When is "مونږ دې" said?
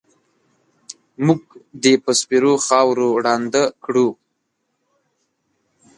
1.25-1.93